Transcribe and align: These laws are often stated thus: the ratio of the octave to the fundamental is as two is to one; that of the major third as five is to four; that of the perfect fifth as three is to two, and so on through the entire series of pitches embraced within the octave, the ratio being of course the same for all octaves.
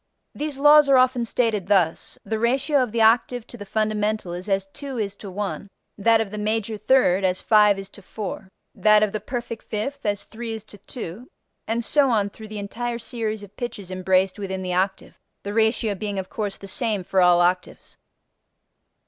These 0.33 0.57
laws 0.57 0.89
are 0.89 0.97
often 0.97 1.25
stated 1.25 1.67
thus: 1.67 2.17
the 2.25 2.39
ratio 2.39 2.81
of 2.81 2.91
the 2.91 3.03
octave 3.03 3.45
to 3.45 3.55
the 3.55 3.67
fundamental 3.67 4.33
is 4.33 4.49
as 4.49 4.65
two 4.73 4.97
is 4.97 5.15
to 5.17 5.29
one; 5.29 5.69
that 5.95 6.19
of 6.19 6.31
the 6.31 6.39
major 6.39 6.75
third 6.75 7.23
as 7.23 7.39
five 7.39 7.77
is 7.77 7.87
to 7.89 8.01
four; 8.01 8.49
that 8.73 9.03
of 9.03 9.11
the 9.11 9.19
perfect 9.19 9.61
fifth 9.61 10.03
as 10.07 10.23
three 10.23 10.53
is 10.53 10.63
to 10.63 10.79
two, 10.79 11.27
and 11.67 11.85
so 11.85 12.09
on 12.09 12.29
through 12.29 12.47
the 12.47 12.57
entire 12.57 12.97
series 12.97 13.43
of 13.43 13.55
pitches 13.55 13.91
embraced 13.91 14.39
within 14.39 14.63
the 14.63 14.73
octave, 14.73 15.19
the 15.43 15.53
ratio 15.53 15.93
being 15.93 16.17
of 16.17 16.31
course 16.31 16.57
the 16.57 16.65
same 16.67 17.03
for 17.03 17.21
all 17.21 17.39
octaves. 17.39 17.95